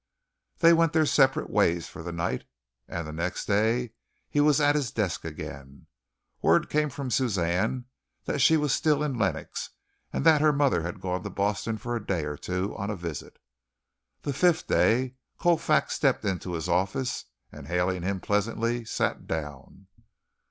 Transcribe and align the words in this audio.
They 0.57 0.73
went 0.73 0.93
their 0.93 1.05
separate 1.05 1.51
ways 1.51 1.85
for 1.87 2.01
the 2.01 2.11
night, 2.11 2.45
and 2.87 3.05
the 3.05 3.11
next 3.13 3.45
day 3.45 3.91
he 4.27 4.41
was 4.41 4.59
at 4.59 4.73
his 4.73 4.89
desk 4.89 5.23
again. 5.23 5.85
Word 6.41 6.71
came 6.71 6.89
from 6.89 7.11
Suzanne 7.11 7.85
that 8.25 8.39
she 8.39 8.57
was 8.57 8.73
still 8.73 9.03
in 9.03 9.15
Lenox, 9.15 9.69
and 10.11 10.25
then 10.25 10.33
that 10.33 10.41
her 10.41 10.51
mother 10.53 10.81
had 10.81 11.01
gone 11.01 11.21
to 11.21 11.29
Boston 11.29 11.77
for 11.77 11.95
a 11.95 12.03
day 12.03 12.25
or 12.25 12.35
two 12.35 12.75
on 12.77 12.89
a 12.89 12.95
visit. 12.95 13.37
The 14.23 14.33
fifth 14.33 14.65
day 14.65 15.17
Colfax 15.37 15.93
stepped 15.97 16.25
into 16.25 16.53
his 16.53 16.67
office, 16.67 17.25
and, 17.51 17.67
hailing 17.67 18.01
him 18.01 18.21
pleasantly, 18.21 18.83
sat 18.85 19.27
down. 19.27 19.85